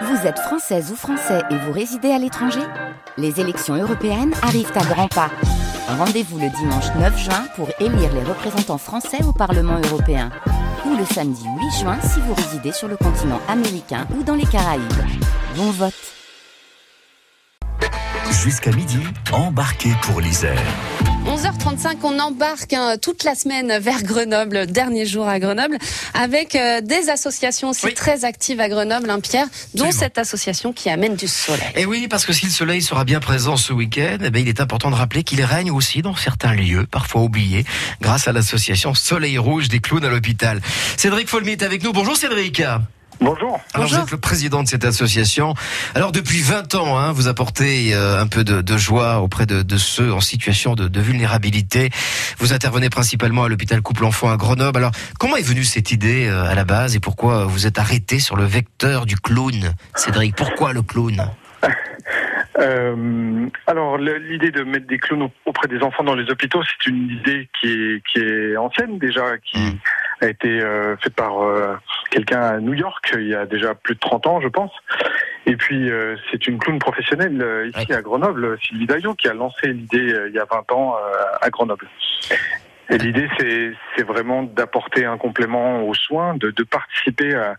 [0.00, 2.62] Vous êtes française ou français et vous résidez à l'étranger
[3.18, 5.30] Les élections européennes arrivent à grands pas.
[5.86, 10.30] Rendez-vous le dimanche 9 juin pour élire les représentants français au Parlement européen.
[10.86, 14.46] Ou le samedi 8 juin si vous résidez sur le continent américain ou dans les
[14.46, 14.82] Caraïbes.
[15.56, 15.92] Bon vote
[18.30, 19.00] Jusqu'à midi,
[19.32, 20.58] embarquez pour l'Isère.
[21.42, 25.76] 11h35, on embarque hein, toute la semaine vers Grenoble, dernier jour à Grenoble,
[26.14, 27.94] avec euh, des associations aussi Oui.
[27.94, 29.92] très actives à Grenoble, hein, Pierre, dont Absolument.
[29.92, 31.66] cette association qui amène du soleil.
[31.74, 34.48] Et oui, parce que si le soleil sera bien présent ce week-end, eh ben, il
[34.48, 37.64] est important de rappeler qu'il règne aussi dans certains lieux, parfois oubliés,
[38.00, 40.60] grâce à l'association Soleil Rouge des clowns à l'hôpital.
[40.96, 41.92] Cédric Folmy est avec nous.
[41.92, 42.62] Bonjour Cédric.
[43.20, 43.60] Bonjour.
[43.74, 45.54] Alors vous êtes le président de cette association.
[45.94, 49.62] Alors depuis 20 ans, hein, vous apportez euh, un peu de, de joie auprès de,
[49.62, 51.90] de ceux en situation de, de vulnérabilité.
[52.38, 54.78] Vous intervenez principalement à l'hôpital Couple Enfant à Grenoble.
[54.78, 54.90] Alors
[55.20, 58.34] comment est venue cette idée euh, à la base et pourquoi vous êtes arrêté sur
[58.36, 60.34] le vecteur du clown, Cédric?
[60.34, 61.24] Pourquoi le clown?
[62.60, 66.90] Euh, alors l'idée de mettre des clowns au- auprès des enfants dans les hôpitaux, c'est
[66.90, 69.78] une idée qui est, qui est ancienne déjà, qui Mm.
[70.24, 71.74] A été euh, faite par euh,
[72.10, 74.72] quelqu'un à New York il y a déjà plus de 30 ans, je pense.
[75.46, 77.96] Et puis euh, c'est une clown professionnelle euh, ici Ouais.
[77.96, 81.12] à Grenoble, Sylvie Daillot, qui a lancé l'idée euh, il y a 20 ans euh,
[81.40, 81.88] à Grenoble.
[82.90, 87.56] Et l'idée, c'est, c'est vraiment d'apporter un complément aux soins, de, de participer à-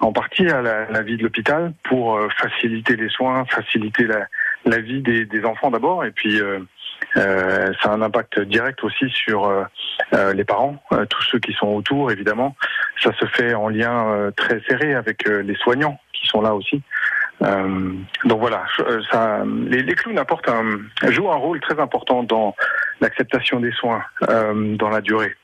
[0.00, 4.26] en partie à la, la vie de l'hôpital pour euh, faciliter les soins, faciliter la,
[4.64, 6.58] la vie des, des enfants d'abord, et puis euh,
[7.16, 9.46] euh, ça a un impact direct aussi sur
[10.34, 12.54] les parents, euh, tous ceux qui sont autour, évidemment.
[13.02, 16.54] Ça se fait en lien euh, très serré avec euh, les soignants qui sont là
[16.54, 16.82] aussi.
[17.42, 17.92] Euh,
[18.24, 20.22] donc voilà, euh, les, clowns
[21.08, 22.54] jouent un rôle très important dans
[23.00, 25.34] l'acceptation des soins euh, dans la durée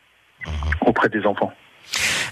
[0.87, 1.53] auprès des enfants.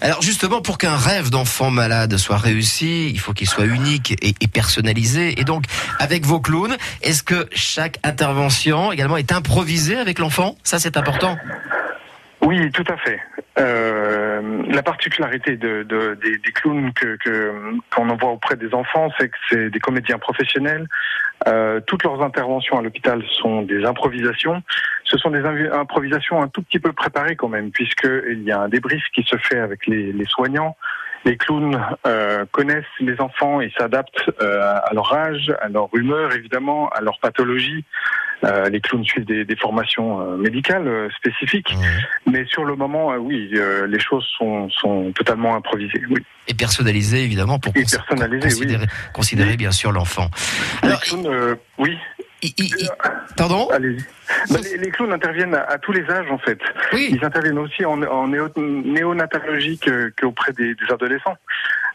[0.01, 4.49] Alors justement, pour qu'un rêve d'enfant malade soit réussi, il faut qu'il soit unique et
[4.49, 5.41] personnalisé.
[5.41, 5.65] Et donc,
[5.99, 10.57] avec vos clowns, est-ce que chaque intervention également est improvisée avec l'enfant?
[10.63, 11.39] Ça, c'est important.
[12.47, 13.19] Oui, tout à fait.
[13.59, 17.19] Euh, la particularité de, de- des, clowns que
[17.93, 20.87] qu'on envoie auprès des enfants, c'est que c'est des comédiens professionnels.
[21.49, 24.63] Euh, toutes leurs interventions à l'hôpital sont des improvisations.
[25.03, 28.69] Ce sont des improvisations un tout petit peu préparées quand même, puisqu'il y a un
[28.69, 30.77] débrief qui se fait avec les, les soignants.
[31.25, 36.33] Les clowns euh, connaissent les enfants et s'adaptent euh, à leur âge, à leur humeur
[36.33, 37.85] évidemment, à leur pathologie.
[38.45, 41.73] Euh, les clowns suivent des, des formations euh, médicales euh, spécifiques.
[42.27, 43.51] Mais sur le moment, oui,
[43.89, 46.03] les choses sont, sont totalement improvisées.
[46.11, 46.23] Oui.
[46.49, 47.81] Et personnalisé, évidemment, pour cons-
[48.41, 50.29] considérer, considérer bien sûr l'enfant.
[50.83, 51.97] Alors, les clowns, oui,
[52.43, 52.89] i- i- i-
[53.37, 53.69] pardon?
[53.71, 54.05] Allez-y.
[54.53, 56.59] Bah, les, les clowns interviennent à, à tous les âges, en fait.
[56.93, 57.09] Oui.
[57.13, 61.37] Ils interviennent aussi en, en néo- néonatologie que- qu'auprès des, des adolescents.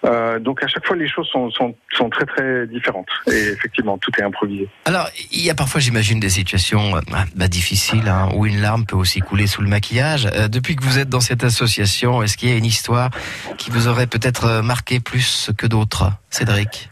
[0.04, 3.10] Euh, donc à chaque fois, les choses sont, sont, sont très très différentes.
[3.28, 4.68] Et effectivement, tout est improvisé.
[4.86, 7.02] Alors, il y a parfois, j'imagine, des situations euh,
[7.36, 10.26] bah, difficiles hein, où une larme peut aussi couler sous le maquillage.
[10.26, 13.10] Euh, depuis que vous êtes dans cette association, est-ce qu'il y a une histoire
[13.58, 16.90] qui vous aurait peut-être marqué plus que d'autres, Cédric?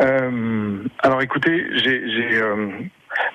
[0.00, 2.40] Euh, alors écoutez, j'ai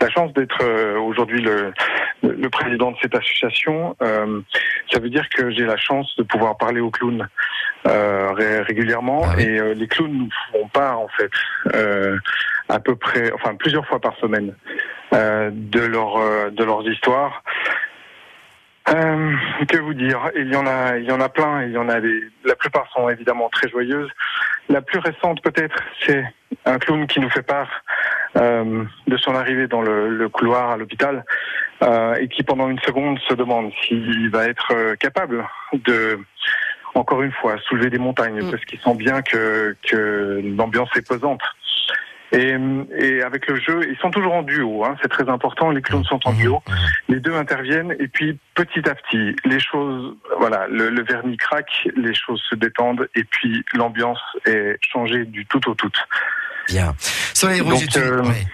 [0.02, 3.96] la chance d'être aujourd'hui le, président de cette association.
[4.02, 4.42] Euh,
[4.92, 7.28] ça veut dire que j'ai la chance de pouvoir parler aux clowns
[7.85, 9.44] ré- régulièrement Ah oui.
[9.44, 11.31] et euh, les clowns nous font part en fait
[11.73, 12.18] euh,
[12.69, 14.56] à peu près, enfin plusieurs fois par semaine
[15.13, 17.44] euh, de leur euh, de leurs histoires.
[18.88, 19.34] Euh,
[19.68, 20.19] que vous dire?
[20.35, 21.63] Il y en a, il y en a plein.
[21.63, 22.22] Il y en a des.
[22.44, 24.12] La plupart sont évidemment très joyeuses.
[24.69, 26.24] La plus récente peut-être, c'est
[26.66, 27.69] un clown qui nous fait part
[28.38, 31.25] euh, de son arrivée dans le, le couloir à l'hôpital
[31.81, 36.19] euh, et qui pendant une seconde se demande s'il va être euh, capable de,
[36.95, 38.51] encore une fois, soulever des montagnes Mm.
[38.51, 41.41] parce qu'il sent bien que, que l'ambiance est pesante.
[42.31, 42.56] Et,
[42.97, 45.69] et avec le jeu, ils sont toujours en duo, hein, c'est très important.
[45.69, 46.61] Les clowns sont en duo
[47.07, 51.88] les deux interviennent et puis petit à petit les choses voilà le, le vernis craque
[51.95, 55.91] les choses se détendent et puis l'ambiance est changée du tout au tout
[56.68, 56.94] Bien.
[56.98, 58.45] Soleil Rouge, euh, ouais.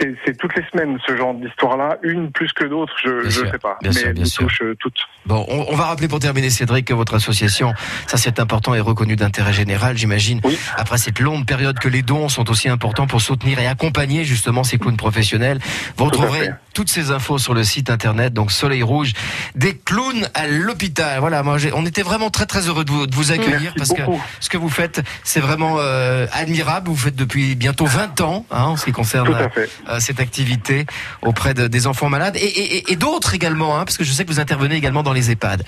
[0.00, 3.58] C'est toutes les semaines ce genre d'histoire là une plus que d'autres je sûr, sais
[3.58, 4.42] pas bien mais sûr, bien sûr.
[4.44, 7.72] touchent euh, toutes Bon, on, on va rappeler pour terminer, Cédric, que votre association,
[8.06, 10.40] ça c'est important, est reconnue d'intérêt général, j'imagine.
[10.44, 10.58] Oui.
[10.76, 14.64] Après cette longue période que les dons sont aussi importants pour soutenir et accompagner justement
[14.64, 15.60] ces clowns professionnels.
[15.96, 19.12] Vous retrouverez toutes ces infos sur le site internet, donc Soleil Rouge,
[19.54, 21.20] des clowns à l'hôpital.
[21.20, 23.92] Voilà, moi, on était vraiment très très heureux de vous, de vous accueillir Merci parce
[23.94, 24.02] que
[24.40, 26.88] ce que vous faites, c'est vraiment euh, admirable.
[26.90, 29.70] Vous faites depuis bientôt 20 ans, hein, en ce qui concerne tout à fait
[30.00, 30.86] cette activité
[31.22, 34.24] auprès de- des enfants malades et, et- et- d'autres également, hein, parce que je sais
[34.24, 35.62] que vous intervenez également dans les EHPAD.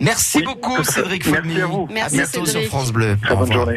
[0.00, 0.84] Merci Oui, beaucoup à.
[0.84, 1.60] Cédric Merci Folmy.
[1.60, 1.88] à vous.
[1.92, 2.62] Merci, bientôt sur.
[2.64, 3.16] France Bleu.
[3.22, 3.72] très bonne journée